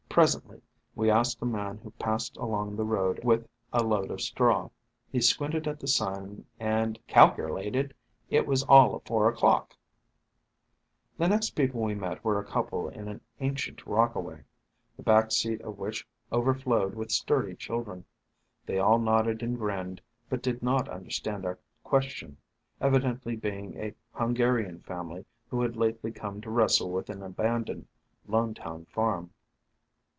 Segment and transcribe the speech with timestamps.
[0.11, 0.61] Presently
[0.93, 4.69] we asked a man who passed along the road with a load of straw.
[5.09, 7.93] He squinted at the sun and "calkerlated
[8.29, 9.73] it was all of four o'clock"!
[11.17, 14.43] The next people we met were a couple in an ancient rockaway,
[14.97, 18.03] the back seat of which over flowed with sturdy children.
[18.65, 22.35] They all nodded and grinned, but did not understand our question,
[22.81, 27.87] evidently being a Hungarian family who had lately come to wrestle with an abandoned
[28.27, 29.31] Lonetown farm.